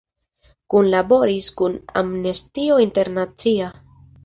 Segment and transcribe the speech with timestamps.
[0.73, 3.71] Kunlaboris kun Amnestio Internacia.